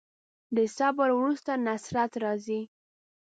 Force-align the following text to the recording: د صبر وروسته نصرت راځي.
د 0.55 0.57
صبر 0.77 1.09
وروسته 1.19 1.51
نصرت 1.65 2.11
راځي. 2.23 2.61